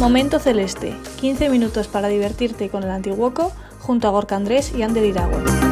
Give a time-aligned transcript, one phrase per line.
[0.00, 5.04] Momento Celeste, 15 minutos para divertirte con el Antiguoco junto a Gorka Andrés y Ander
[5.04, 5.69] Iragüe.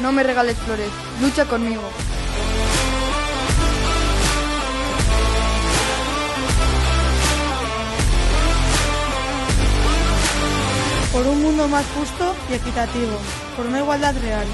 [0.00, 1.82] No me regales flores, lucha conmigo.
[11.12, 13.18] Por un mundo más justo y equitativo,
[13.56, 14.46] por una igualdad real.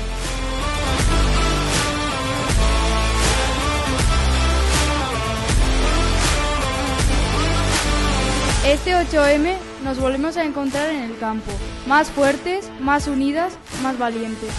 [8.67, 11.53] Este 8M nos volvemos a encontrar en el campo,
[11.87, 14.51] más fuertes, más unidas, más valientes.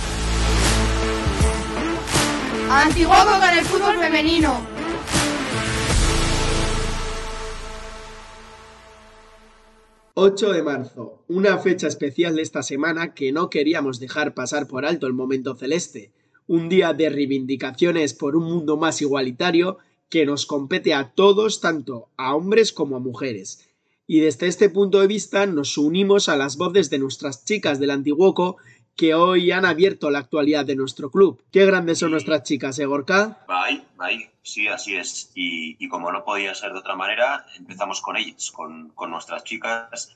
[2.69, 4.67] Antiguoco con el fútbol femenino.
[10.15, 14.85] ...8 de marzo, una fecha especial de esta semana que no queríamos dejar pasar por
[14.85, 16.11] alto el momento celeste,
[16.47, 19.77] un día de reivindicaciones por un mundo más igualitario
[20.09, 23.69] que nos compete a todos, tanto a hombres como a mujeres,
[24.07, 27.91] y desde este punto de vista nos unimos a las voces de nuestras chicas del
[27.91, 28.57] Antiguoco
[28.98, 31.42] que hoy han abierto la actualidad de nuestro club.
[31.52, 33.46] Qué grandes son nuestras chicas, ¿eh, Gorka?
[33.47, 34.30] Bye, bye.
[34.41, 35.31] Sí, así es.
[35.35, 40.16] Y, como no podía ser de otra manera, empezamos con ellas, con, con nuestras chicas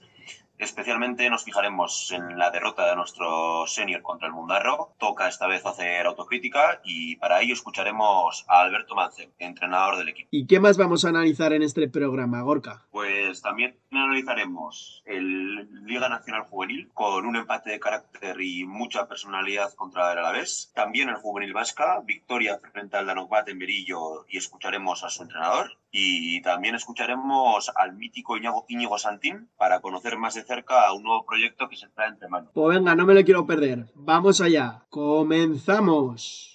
[0.61, 4.93] Especialmente nos fijaremos en la derrota de nuestro senior contra el Mundarro.
[4.99, 10.29] Toca esta vez hacer autocrítica y para ello escucharemos a Alberto Mance, entrenador del equipo.
[10.31, 12.85] ¿Y qué más vamos a analizar en este programa, Gorka?
[12.91, 19.73] Pues también analizaremos el Liga Nacional Juvenil con un empate de carácter y mucha personalidad
[19.73, 20.71] contra el Alavés.
[20.75, 25.79] También el Juvenil Vasca, victoria frente al Danokbat en Berillo y escucharemos a su entrenador.
[25.93, 31.69] Y también escucharemos al mítico Íñigo, Santín para conocer más de cerca un nuevo proyecto
[31.69, 32.51] que se trae entre manos.
[32.53, 33.85] Pues venga, no me lo quiero perder.
[33.95, 34.83] Vamos allá.
[34.89, 36.49] Comenzamos.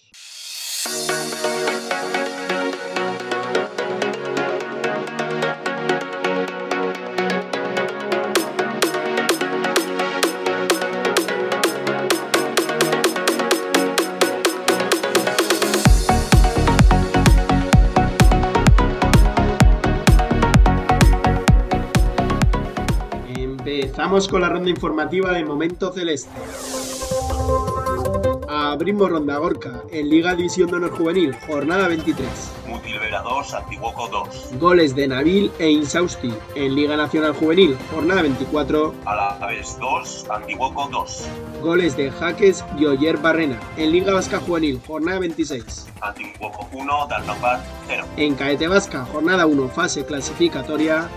[24.07, 26.31] Empezamos con la ronda informativa de Momento Celeste.
[28.49, 32.29] Abrimos ronda Gorka en Liga División de Honor Juvenil, jornada 23.
[32.69, 34.61] Mutilvera 2, Antiguoco 2.
[34.61, 38.95] Goles de Nabil e Insausti en Liga Nacional Juvenil, jornada 24.
[39.07, 41.29] Alaves 2, Antiguoco 2.
[41.61, 45.89] Goles de Jaques y Oyer Barrena en Liga Vasca Juvenil, jornada 26.
[46.01, 48.05] Antiguoco 1, Dalnopat 0.
[48.19, 51.09] En Caete Vasca, jornada 1, fase clasificatoria.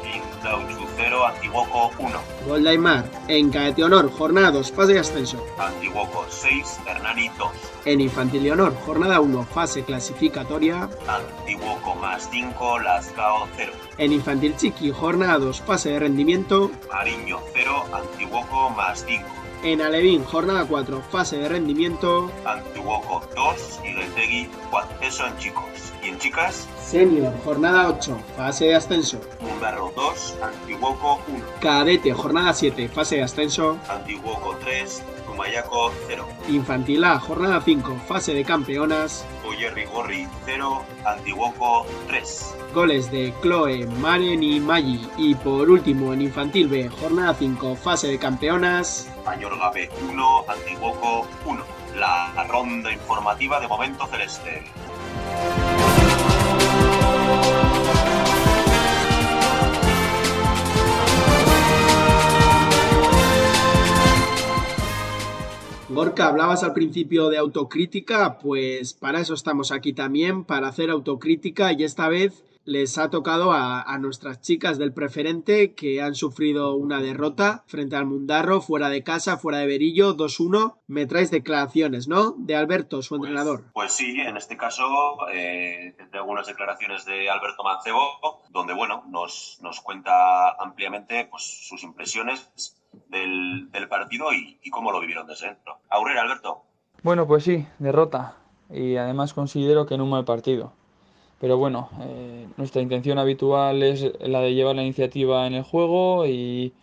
[0.42, 2.20] 0, Antiguoco 1.
[2.48, 3.06] Gol de Aymar.
[3.28, 5.46] En Caete Honor, jornada 2, fase de ascenso.
[5.58, 7.50] Antiguoco 6, Hernani 2.
[7.86, 10.90] En Infantil de Honor, jornada 1, fase clasificatoria.
[11.08, 13.72] Antiguoco más 5, Lascao 0.
[13.98, 16.72] En Infantil Chiqui, jornada 2, fase de rendimiento.
[16.92, 19.26] Mariño 0, Antiguoco más 5.
[19.62, 22.32] En Alevín, jornada 4, fase de rendimiento.
[22.46, 24.98] Antiguoco 2 y Geltegui 4.
[25.02, 25.66] Eso en chicos.
[26.02, 26.66] ¿Y en chicas?
[26.82, 29.20] Senior, jornada 8, fase de ascenso.
[29.42, 31.46] Mundarro 2, Antiguoco 1.
[31.60, 33.78] Cadete, jornada 7, fase de ascenso.
[33.90, 35.04] Antiguoco 3,
[35.40, 36.28] Tumayaco 0.
[36.50, 39.26] Infantil A, jornada 5, fase de campeonas.
[39.48, 42.56] Oyerri Gorri 0, Antiguoco 3.
[42.74, 45.10] Goles de Chloe, Maren y Maggi.
[45.16, 49.10] Y por último, en Infantil B, jornada 5, fase de campeonas.
[49.26, 51.64] Mayorga B 1, Antiguoco 1.
[51.96, 54.66] La ronda informativa de Momento Celeste.
[65.92, 71.74] Gorka, hablabas al principio de autocrítica, pues para eso estamos aquí también, para hacer autocrítica
[71.74, 77.02] y esta vez les ha tocado a, nuestras chicas del preferente que han sufrido una
[77.02, 80.78] derrota frente al Mundarro, fuera de casa, fuera de Berillo, 2-1.
[80.88, 82.36] Me traes declaraciones, ¿no?
[82.38, 83.64] De Alberto, su pues, entrenador.
[83.74, 84.86] Pues sí, en este caso
[85.34, 92.78] eh, algunas declaraciones de Alberto Mancebo, donde, bueno, nos, nos cuenta ampliamente pues, sus impresiones
[93.08, 95.80] del, partido y, y, cómo lo vivieron desde dentro.
[95.90, 96.62] Aurera, Alberto.
[97.02, 98.36] Bueno, pues sí, derrota.
[98.70, 100.74] Y además considero que en un mal partido.
[101.40, 106.28] Pero bueno, eh, nuestra intención habitual es la de llevar la iniciativa en el juego
[106.28, 106.74] y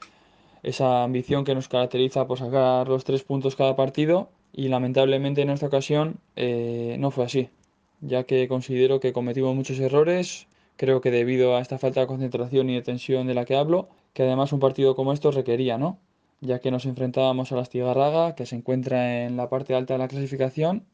[0.63, 4.31] esa ambición que nos caracteriza por sacar los tres puntos cada partido.
[4.53, 7.51] Y lamentablemente en esta ocasión eh, no fue así,
[8.01, 10.49] ya que considero que cometimos muchos errores.
[10.77, 13.89] Creo que debido a esta falta de concentración y de tensión de la que hablo,
[14.15, 15.99] que además un partido como esto requería, ¿no?
[16.41, 19.99] Ya que nos enfrentábamos a la Astigarraga, que se encuentra en la parte alta de
[19.99, 20.87] la clasificación,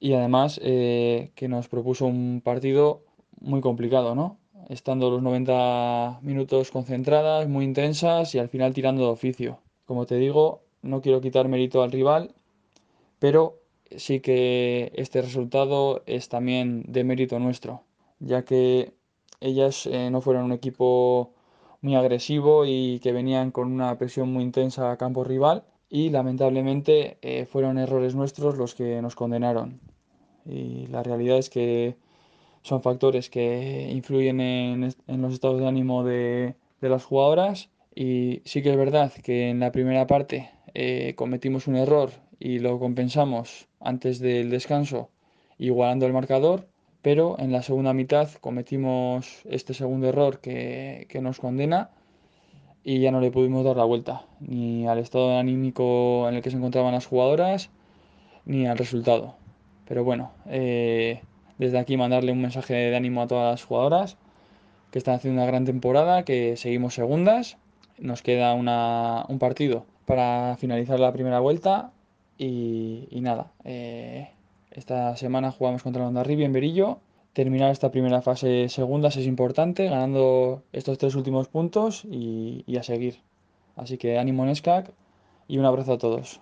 [0.00, 3.03] y además eh, que nos propuso un partido
[3.40, 4.38] muy complicado, ¿no?
[4.68, 9.58] Estando los 90 minutos concentradas, muy intensas y al final tirando de oficio.
[9.84, 12.34] Como te digo, no quiero quitar mérito al rival,
[13.18, 13.60] pero
[13.96, 17.82] sí que este resultado es también de mérito nuestro,
[18.18, 18.92] ya que
[19.40, 21.32] ellas eh, no fueron un equipo
[21.80, 27.18] muy agresivo y que venían con una presión muy intensa a campo rival y lamentablemente
[27.22, 29.80] eh, fueron errores nuestros los que nos condenaron.
[30.46, 31.96] Y la realidad es que
[32.64, 38.70] son factores que influyen en, los estados de ánimo de, las jugadoras y sí que
[38.70, 44.18] es verdad que en la primera parte eh, cometimos un error y lo compensamos antes
[44.18, 45.08] del descanso
[45.56, 46.66] igualando el marcador,
[47.00, 51.90] pero en la segunda mitad cometimos este segundo error que, que nos condena
[52.82, 56.50] y ya no le pudimos dar la vuelta, ni al estado anímico en el que
[56.50, 57.70] se encontraban las jugadoras,
[58.44, 59.36] ni al resultado.
[59.86, 61.22] Pero bueno, eh,
[61.58, 64.16] desde aquí mandarle un mensaje de ánimo a todas las jugadoras
[64.90, 67.56] que están haciendo una gran temporada, que seguimos segundas,
[67.98, 71.90] nos queda un partido para finalizar la primera vuelta
[72.38, 74.30] y, nada, eh,
[74.70, 77.00] esta semana jugamos contra el Ondarribi en Berillo
[77.34, 83.18] terminar esta primera fase segundas es importante, ganando estos tres últimos puntos y, a seguir.
[83.76, 84.90] Así que ánimo en SCAC
[85.48, 86.40] y un abrazo a todos.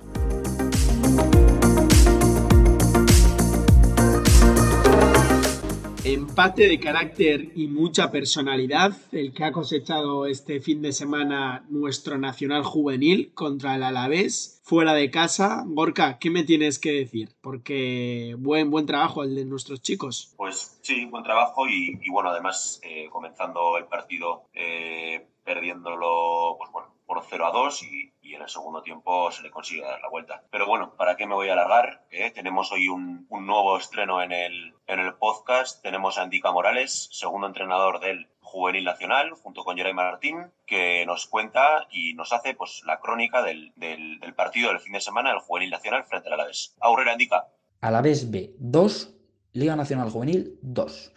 [6.04, 12.18] Empate de carácter y mucha personalidad, el que ha cosechado este fin de semana nuestro
[12.18, 15.62] Nacional Juvenil contra el Alavés, fuera de casa.
[15.64, 17.36] Gorka, ¿qué me tienes que decir?
[17.40, 20.34] Porque buen, buen trabajo el de nuestros chicos.
[20.36, 26.88] Pues sí, buen trabajo y, bueno, además eh, comenzando el partido eh, perdiéndolo, pues bueno,
[27.06, 30.42] por 0 a 2 y, en el segundo tiempo se le consigue dar la vuelta.
[30.50, 32.04] Pero bueno, ¿para qué me voy a alargar?
[32.10, 35.82] Eh, tenemos hoy un, nuevo estreno en el, en el podcast.
[35.82, 41.26] Tenemos a Andica Morales, segundo entrenador del Juvenil Nacional, junto con Jeremy Martín, que nos
[41.26, 45.40] cuenta y nos hace pues, la crónica del, del, partido del fin de semana del
[45.40, 46.76] Juvenil Nacional frente al Alavés.
[46.80, 47.48] Aurora Andica.
[47.80, 49.14] Alavés B 2,
[49.54, 51.12] Liga Nacional Juvenil 2.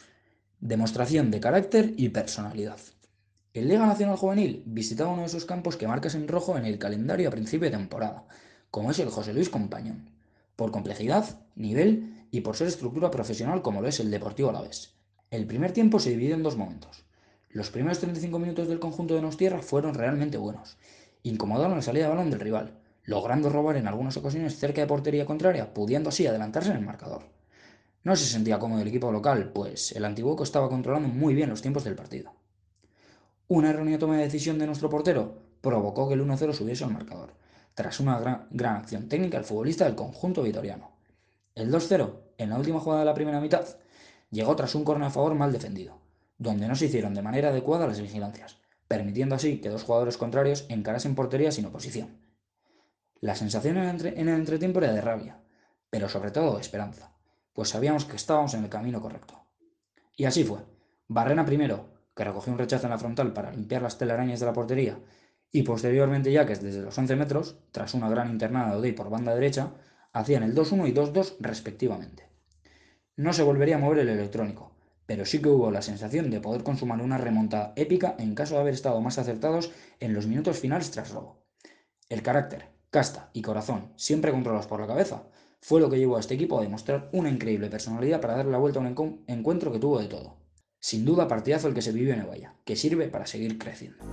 [0.60, 2.80] Demostración de carácter y personalidad.
[3.56, 6.78] El Liga Nacional Juvenil visitaba uno de esos campos que marcas en rojo en el
[6.78, 8.25] calendario a principio de temporada,
[8.69, 10.10] como es el José Luis Compañón,
[10.57, 14.96] por complejidad, nivel y por ser estructura profesional como lo es el Deportivo Alavés.
[15.31, 17.06] El primer tiempo se dividió en dos momentos.
[17.50, 20.75] Los primeros 35 minutos del conjunto de Nostierra fueron realmente buenos.
[21.24, 25.25] Incomodaron la salida de balón del rival, logrando robar en algunas ocasiones cerca de portería
[25.25, 27.22] contraria, pudiendo así adelantarse en el marcador.
[28.03, 31.62] No se sentía cómodo el equipo local, pues el Antiguoco estaba controlando muy bien los
[31.62, 32.34] tiempos del partido.
[33.48, 37.34] Una errónea toma de decisión de nuestro portero provocó que el 1-0 subiese al marcador,
[37.75, 40.94] tras una gran, acción técnica del futbolista del conjunto vitoriano.
[41.54, 43.68] El 2-0, en la última jugada de la primera mitad,
[44.32, 46.00] llegó tras un córner a favor mal defendido,
[46.40, 50.66] donde no se hicieron de manera adecuada las vigilancias, permitiendo así que dos jugadores contrarios
[50.70, 52.18] encarasen portería sin oposición.
[53.20, 55.40] La sensación en el, en el entretiempo era de rabia,
[55.92, 57.12] pero sobre todo de esperanza,
[57.54, 59.40] pues sabíamos que estábamos en el camino correcto.
[60.16, 60.60] Y así fue.
[61.08, 64.53] Barrena primero, que recogió un rechazo en la frontal para limpiar las telarañas de la
[64.53, 64.98] portería,
[65.51, 69.34] y posteriormente Yaques desde los 11 metros, tras una gran internada de Odey por banda
[69.34, 69.74] derecha,
[70.12, 72.27] hacían el 2-1 y 2-2 respectivamente.
[73.17, 76.63] No se volvería a mover el electrónico, pero sí que hubo la sensación de poder
[76.63, 80.91] consumar una remontada épica en caso de haber estado más acertados en los minutos finales
[80.91, 81.45] tras robo.
[82.10, 85.24] El carácter, casta y corazón, siempre controlados por la cabeza,
[85.62, 88.57] fue lo que llevó a este equipo a demostrar una increíble personalidad para darle la
[88.57, 90.45] vuelta a un encuentro que tuvo de todo.
[90.88, 94.06] Sin duda, partidazo el que se vive en Evaya, que sirve para seguir creciendo.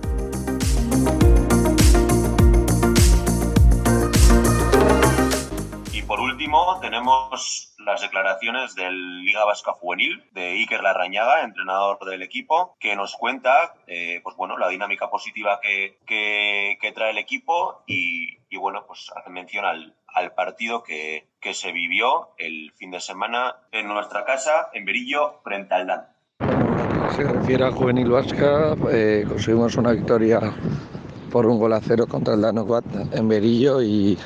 [5.93, 12.23] Y por último, tenemos las declaraciones del Liga Vasca Juvenil, de Iker Larrañaga, entrenador del
[12.23, 17.83] equipo, que nos cuenta eh, pues bueno, la dinámica positiva que, que, trae el equipo
[17.85, 22.89] y, y, bueno, pues hace mención al, al partido que, que, se vivió el fin
[22.89, 26.12] de semana en nuestra casa, en Berillo, frente al Dan.
[27.15, 30.39] Se refiere al Juvenil Vasca, eh, conseguimos una victoria
[31.31, 34.17] por un gol a cero contra el Danogat en Berillo y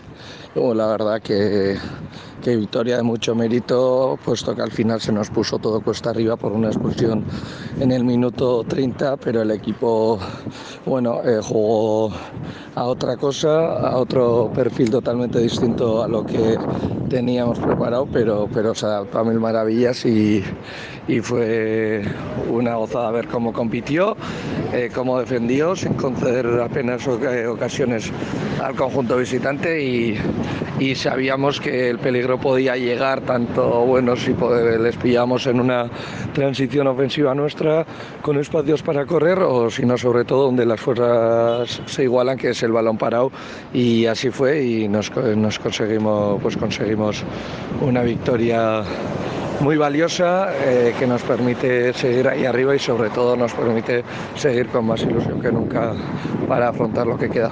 [0.57, 1.77] la verdad que,
[2.43, 6.51] victoria de mucho mérito, puesto que al final se nos puso todo cuesta arriba por
[6.51, 7.23] una expulsión
[7.79, 10.17] en el minuto 30, pero el equipo
[10.85, 12.11] bueno, eh, jugó
[12.75, 16.57] a otra cosa, a otro perfil totalmente distinto a lo que
[17.09, 20.43] teníamos preparado, pero, pero se adaptó a mil maravillas y,
[21.07, 22.03] y fue
[22.49, 24.15] una gozada ver cómo compitió,
[24.73, 28.11] eh, cómo defendió, sin conceder apenas ocasiones
[28.63, 30.17] al conjunto visitante y,
[30.79, 34.35] y, sabíamos que el peligro podía llegar tanto, bueno, si
[34.79, 35.89] les pillamos en una
[36.33, 37.85] transición ofensiva nuestra
[38.21, 42.49] con espacios para correr o si no, sobre todo donde las fuerzas se igualan, que
[42.49, 43.31] es el balón parado
[43.73, 47.23] y así fue y nos, conseguimos, pues conseguimos
[47.81, 48.83] una victoria
[49.61, 54.03] muy valiosa eh, que nos permite seguir ahí arriba y sobre todo nos permite
[54.35, 55.93] seguir con más ilusión que nunca
[56.47, 57.51] para afrontar lo que queda.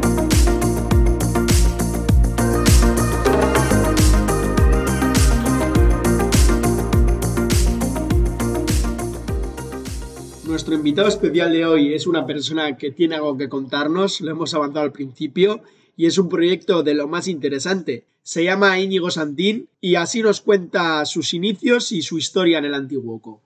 [10.51, 14.53] Nuestro invitado especial de hoy es una persona que tiene algo que contarnos, lo hemos
[14.53, 15.61] avanzado al principio,
[15.95, 18.03] y es un proyecto de lo más interesante.
[18.21, 22.73] Se llama Íñigo Santín y así nos cuenta sus inicios y su historia en el
[22.73, 23.39] Antiguoco.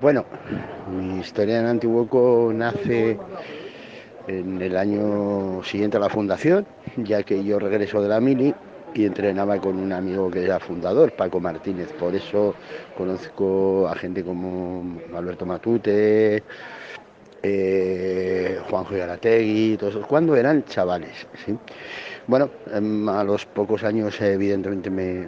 [0.00, 0.24] Bueno,
[0.88, 3.18] mi historia en el Antiguoco nace
[4.28, 6.64] en el año siguiente a la fundación,
[6.96, 8.54] ya que yo regreso de la mili
[8.94, 11.92] y entrenaba con un amigo que era fundador, Paco Martínez.
[11.92, 12.54] Por eso
[12.96, 16.42] conozco a gente como Alberto Matute,
[17.42, 21.26] eh, Juanjo Yarategui, todos cuando eran chavales.
[21.44, 21.56] ¿sí?
[22.26, 25.26] Bueno, em, a los pocos años evidentemente me,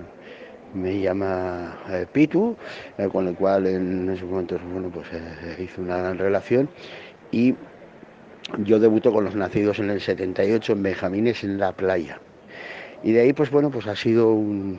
[0.75, 2.57] me llama eh, Pitu,
[2.99, 6.69] eh, con el cual en esos momentos bueno, pues, eh, hice una gran relación
[7.31, 7.55] y
[8.59, 12.21] yo debuto con los nacidos en el 78 en Benjamines en la playa.
[13.05, 14.79] Y de ahí pues bueno, pues ha sido un...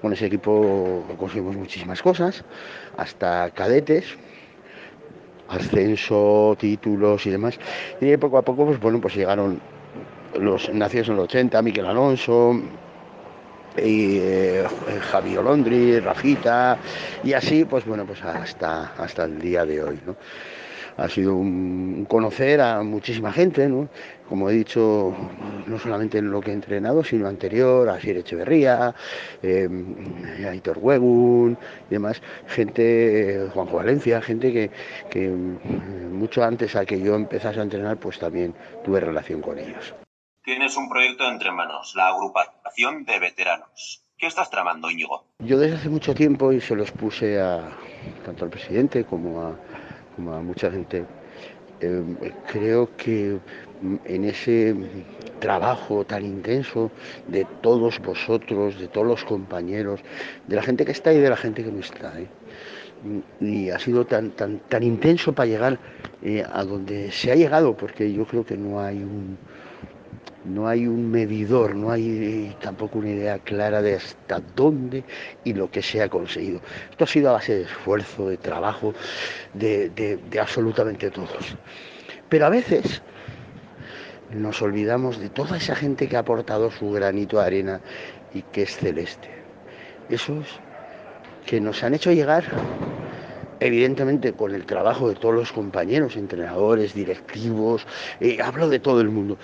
[0.00, 2.44] Con ese equipo conseguimos muchísimas cosas,
[2.96, 4.04] hasta cadetes,
[5.48, 7.58] ascenso, títulos y demás.
[8.00, 9.60] Y poco a poco, pues bueno, pues llegaron
[10.38, 12.60] los nacidos en el 80, Miquel Alonso,
[13.76, 14.64] y eh,
[15.10, 16.78] Javier Londri, Rafita,
[17.22, 20.00] y así, pues bueno, pues hasta, hasta el día de hoy.
[20.96, 23.88] Ha sido un conocer a muchísima gente, ¿no?
[24.28, 25.14] como he dicho,
[25.66, 28.94] no solamente en lo que he entrenado, sino anterior, a Sir Echeverría,
[29.42, 29.68] eh,
[30.48, 31.58] a Hitor Huegun
[31.88, 34.70] y demás, gente, Juanjo Valencia, gente que,
[35.10, 39.94] que mucho antes a que yo empezase a entrenar, pues también tuve relación con ellos.
[40.42, 44.02] Tienes un proyecto entre manos, la agrupación de veteranos.
[44.16, 45.24] ¿Qué estás tramando, Íñigo?
[45.40, 47.68] Yo desde hace mucho tiempo y se los puse a
[48.24, 49.56] tanto al presidente como a,
[50.16, 51.04] como a mucha gente,
[51.80, 52.02] eh,
[52.50, 53.38] creo que
[54.04, 54.74] en ese
[55.40, 56.90] trabajo tan intenso
[57.28, 60.00] de todos vosotros, de todos los compañeros,
[60.46, 62.18] de la gente que está y de la gente que no está.
[62.18, 62.28] ¿eh?
[63.40, 65.78] Y ha sido tan, tan, tan intenso para llegar
[66.22, 69.36] eh, a donde se ha llegado, porque yo creo que no hay un,
[70.44, 75.04] no hay un medidor, no hay tampoco una idea clara de hasta dónde
[75.42, 76.60] y lo que se ha conseguido.
[76.90, 78.94] Esto ha sido a base de esfuerzo, de trabajo,
[79.54, 81.56] de, absolutamente todos.
[82.28, 83.02] Pero a veces
[84.30, 87.80] nos olvidamos de toda esa gente que ha aportado su granito de arena
[88.34, 89.28] y que es celeste.
[90.08, 90.60] Esos
[91.46, 92.44] que nos han hecho llegar,
[93.60, 97.86] evidentemente con el trabajo de todos los compañeros, entrenadores, directivos,
[98.20, 99.38] eh, hablo de todo el mundo,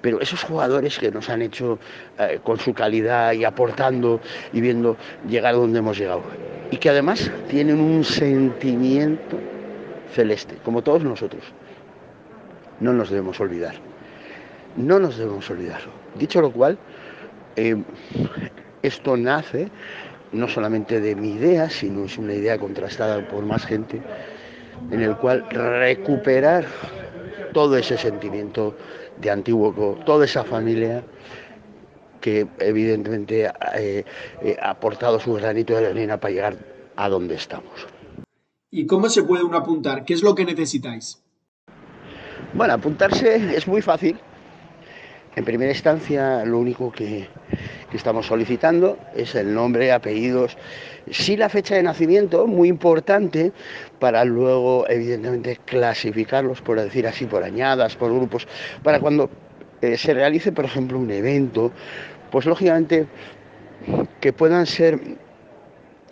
[0.00, 1.78] pero esos jugadores que nos han hecho
[2.18, 4.20] eh, con su calidad y aportando
[4.52, 4.96] y viendo
[5.28, 6.22] llegar a donde hemos llegado.
[6.70, 9.38] Y que además tienen un sentimiento
[10.12, 11.42] celeste, como todos nosotros.
[12.80, 13.74] No nos debemos olvidar.
[14.76, 15.80] No nos debemos olvidar.
[16.16, 16.78] Dicho lo cual,
[17.56, 17.76] eh,
[18.82, 19.68] Esto nace
[20.32, 24.00] no solamente de mi idea, sino es una idea contrastada por más gente,
[24.90, 26.64] en el cual recuperar
[27.52, 28.76] todo ese sentimiento
[29.20, 31.04] de Antiguo, toda esa familia
[32.20, 34.04] que evidentemente eh,
[34.42, 36.56] eh, ha aportado su granito de arena para llegar
[36.96, 37.86] a donde estamos.
[38.70, 40.04] ¿Y cómo se puede uno apuntar?
[40.04, 41.22] ¿Qué es lo que necesitáis?
[42.52, 44.18] Bueno, apuntarse es muy fácil.
[45.36, 47.28] En primera instancia, lo único que,
[47.96, 50.56] estamos solicitando es el nombre, apellidos,
[51.10, 53.52] sí la fecha de nacimiento, muy importante,
[53.98, 58.46] para luego, evidentemente, clasificarlos, por decir así, por añadas, por grupos,
[58.82, 59.30] para cuando
[59.82, 61.72] eh, se realice, por ejemplo, un evento,
[62.30, 63.06] pues lógicamente
[64.20, 65.00] que puedan ser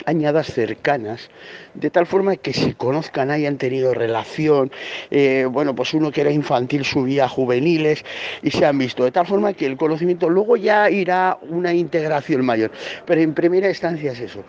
[0.07, 1.31] añadas cercanas,
[1.75, 4.71] de tal forma que se conozcan, hayan tenido relación,
[5.11, 8.05] eh, bueno, pues uno que era infantil subía juveniles
[8.43, 12.45] y se han visto, de tal forma que el conocimiento luego ya irá una integración
[12.45, 12.71] mayor,
[13.07, 14.45] pero en primera instancia es eso,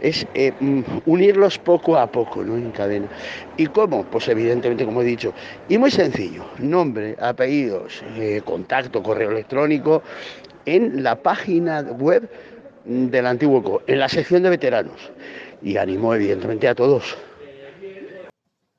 [0.00, 2.56] es eh, mm, unirlos poco a poco, ¿no?
[2.56, 3.08] En cadena.
[3.56, 4.04] ¿Y cómo?
[4.04, 5.32] Pues evidentemente, como he dicho,
[5.68, 10.02] y muy sencillo, nombre, apellidos, eh, contacto, correo electrónico,
[10.66, 12.28] en la página web
[12.88, 15.12] del antiguo en la sección de veteranos.
[15.62, 17.16] Y animo evidentemente a todos.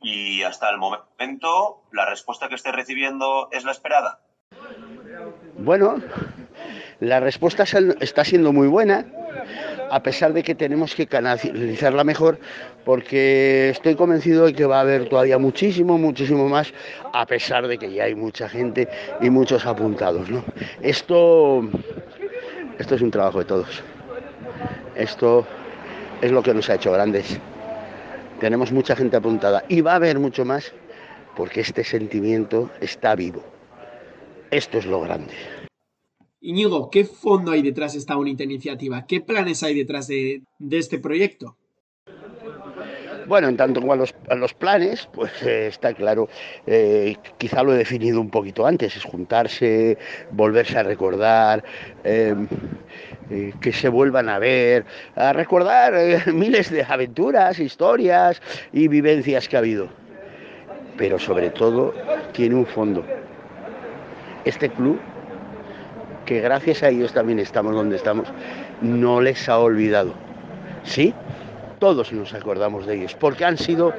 [0.02, 4.20] Y hasta el momento, ¿la respuesta que esté recibiendo es la esperada?
[5.58, 6.02] Bueno,
[7.00, 7.64] la respuesta
[8.00, 9.06] está siendo muy buena,
[9.92, 12.40] a pesar de que tenemos que canalizarla mejor,
[12.86, 16.74] porque estoy convencido de que va a haber todavía muchísimo, muchísimo más,
[17.14, 18.88] a pesar de que ya hay mucha gente
[19.22, 20.30] y muchos apuntados.
[20.30, 20.44] ¿no?
[20.82, 21.62] Esto,
[22.78, 23.84] esto es un trabajo de todos.
[25.00, 25.48] Esto
[26.22, 27.40] es lo que nos ha hecho grandes.
[28.42, 30.74] Tenemos mucha gente apuntada y va a haber mucho más
[31.38, 33.42] porque este sentimiento está vivo.
[34.52, 35.34] Esto es lo grande.
[36.42, 39.06] Iñigo, ¿qué fondo hay detrás de esta bonita iniciativa?
[39.06, 41.56] ¿Qué planes hay detrás de, este proyecto?
[43.26, 46.28] Bueno, en tanto como a los, planes, pues eh, está claro,
[46.66, 49.98] eh, quizá lo he definido un poquito antes, es juntarse,
[50.32, 51.64] volverse a recordar,
[52.04, 52.36] eh,
[53.30, 58.42] eh, que se vuelvan a ver, a recordar eh, miles de aventuras, historias
[58.74, 59.90] y vivencias que ha habido.
[60.98, 61.94] Pero sobre todo
[62.32, 63.06] tiene un fondo.
[64.46, 65.00] Este club,
[66.26, 68.28] que gracias a ellos también estamos donde estamos,
[68.82, 70.14] no les ha olvidado.
[70.84, 71.14] Sí,
[71.80, 73.94] todos nos acordamos de ellos, porque han sido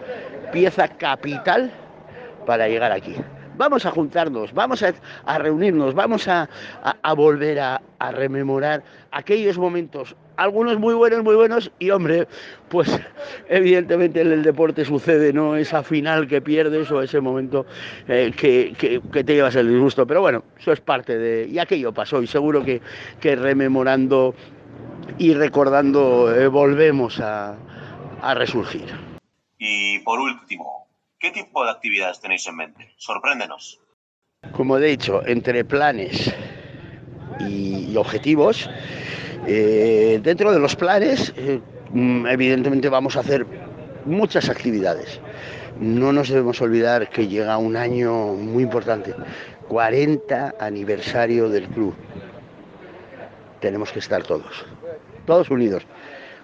[0.53, 1.71] pieza capital
[2.47, 3.15] para llegar aquí
[3.61, 6.49] vamos a juntarnos, vamos a, reunirnos, vamos a,
[7.15, 12.27] volver a, rememorar aquellos momentos, algunos muy buenos, muy buenos, y hombre,
[12.71, 12.99] pues
[13.51, 15.57] evidentemente en el deporte sucede, ¿no?
[15.57, 17.67] Esa final que pierdes o ese momento
[18.09, 21.47] eh, que, te llevas el disgusto, pero bueno, eso es parte de...
[21.47, 22.81] y aquello pasó, y seguro que,
[23.23, 24.35] rememorando
[25.19, 27.59] y recordando eh, volvemos a
[28.35, 28.89] resurgir.
[29.59, 30.80] Y por último,
[31.21, 32.95] ¿Qué tipo de actividades tenéis en mente?
[32.97, 33.79] Sorpréndenos.
[34.53, 36.35] Como he dicho, entre planes
[37.41, 38.71] y, objetivos,
[39.47, 43.47] eh, dentro de los planes, eh, mm, evidentemente vamos a hacer
[44.07, 45.21] muchas actividades.
[45.79, 49.15] No nos debemos olvidar que llega un año muy importante,
[49.69, 51.95] 40 aniversario del club.
[53.61, 54.65] Tenemos que estar todos,
[55.27, 55.83] todos unidos.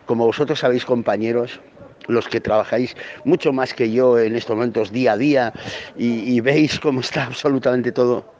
[0.04, 1.60] Como vosotros sabéis, compañeros,
[2.08, 5.52] los que trabajáis mucho más que yo en estos momentos día a día
[5.96, 8.32] y, veis cómo está absolutamente todo,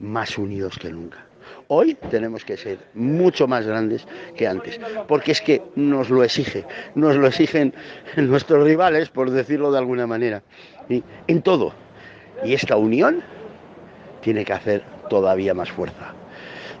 [0.00, 1.24] más unidos que nunca.
[1.68, 6.64] Hoy tenemos que ser mucho más grandes que antes, porque es que nos lo exige,
[6.94, 7.74] nos lo exigen
[8.16, 10.42] nuestros rivales, por decirlo de alguna manera,
[10.88, 11.72] en todo.
[12.44, 13.22] Y esta unión
[14.20, 16.14] tiene que hacer todavía más fuerza.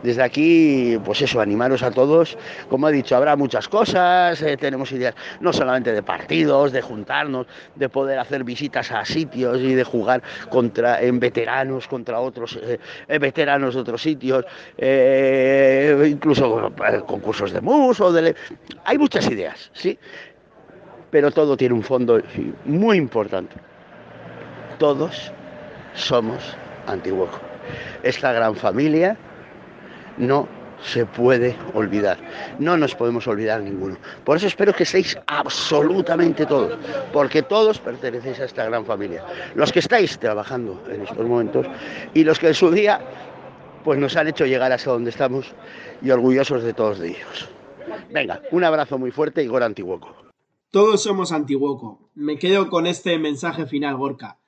[0.04, 2.36] Desde aquí, pues eso, animaros a todos.
[2.68, 7.46] Como he dicho, habrá muchas cosas, eh, tenemos ideas no solamente de partidos, de juntarnos,
[7.74, 12.78] de poder hacer visitas a sitios y de jugar contra, en veteranos contra otros eh,
[13.08, 14.44] eh, veteranos de otros sitios,
[16.06, 16.70] incluso
[17.06, 18.36] concursos de mus o de...
[18.84, 19.98] Hay muchas ideas, ¿sí?
[21.10, 22.20] Pero todo tiene un fondo
[22.66, 23.56] muy importante.
[24.76, 25.32] Todos
[25.94, 26.54] somos
[26.86, 27.40] Antiguoco.
[28.02, 29.16] Esta gran familia
[30.16, 30.48] no
[30.82, 32.18] se puede olvidar.
[32.58, 33.96] No nos podemos olvidar ninguno.
[34.24, 36.78] Por eso espero que estéis absolutamente todos,
[37.12, 39.24] porque todos pertenecéis a esta gran familia.
[39.54, 41.66] Los que estáis trabajando en estos momentos
[42.12, 43.00] y los que en su día
[43.82, 45.54] pues nos han hecho llegar hasta donde estamos
[46.00, 47.48] y orgullosos de todos ellos.
[48.10, 50.14] Venga, un abrazo muy fuerte, Igor Antiguoco.
[50.70, 52.10] Todos somos Antiguoco.
[52.14, 54.38] Me quedo con este mensaje final, Gorka.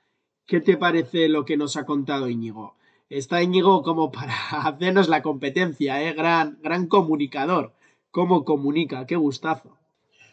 [0.45, 2.76] ¿Qué te parece lo que nos ha contado Íñigo?
[3.09, 4.33] Está Íñigo como para
[4.67, 6.13] hacernos la competencia, ¿eh?
[6.13, 7.73] gran, gran comunicador.
[8.11, 9.77] cómo comunica, qué gustazo.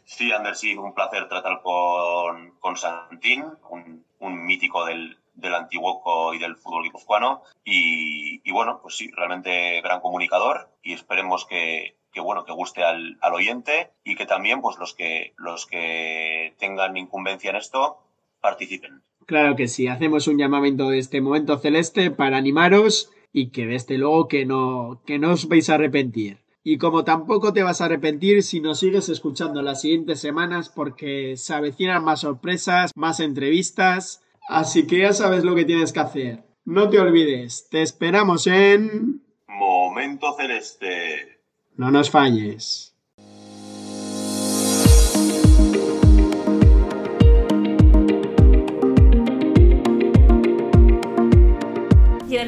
[0.04, 6.34] Sí, Ander, sí, un placer tratar con, con Santín, un, un mítico del, del Antiguoco
[6.34, 7.42] y del fútbol guipuzcoano.
[7.64, 12.84] Y, y, bueno, pues sí, realmente gran comunicador y esperemos que, que bueno, que guste
[12.84, 17.98] al, al, oyente y que también pues los que, los que tengan incumbencia en esto
[18.44, 19.02] participen.
[19.24, 23.96] Claro que sí, hacemos un llamamiento de este momento celeste para animaros y que desde
[23.96, 26.44] luego que no, que no os vais a arrepentir.
[26.62, 31.38] Y como tampoco te vas a arrepentir si nos sigues escuchando las siguientes semanas porque
[31.38, 36.44] se avecinan más sorpresas, más entrevistas, así que ya sabes lo que tienes que hacer.
[36.66, 39.22] No te olvides, te esperamos en...
[39.48, 41.40] Momento Celeste.
[41.76, 42.93] No nos falles.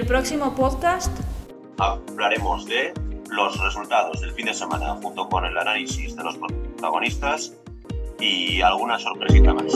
[0.07, 1.11] El próximo podcast
[1.79, 2.95] hablaremos de
[3.29, 7.53] los resultados del fin de semana junto con el análisis de los protagonistas
[8.21, 9.73] y alguna sorpresita más.